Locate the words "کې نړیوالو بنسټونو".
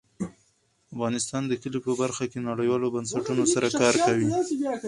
2.31-3.43